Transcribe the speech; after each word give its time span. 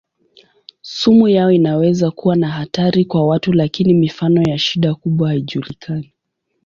Sumu 0.81 1.27
yao 1.27 1.51
inaweza 1.51 2.11
kuwa 2.11 2.35
na 2.35 2.49
hatari 2.49 3.05
kwa 3.05 3.27
watu 3.27 3.53
lakini 3.53 3.93
mifano 3.93 4.41
ya 4.47 4.59
shida 4.59 4.95
kubwa 4.95 5.27
haijulikani. 5.27 6.11